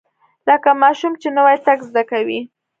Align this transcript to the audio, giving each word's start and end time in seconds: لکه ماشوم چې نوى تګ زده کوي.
لکه 0.47 0.69
ماشوم 0.83 1.13
چې 1.21 1.27
نوى 1.37 1.55
تګ 1.65 1.79
زده 1.89 2.03
کوي. 2.11 2.39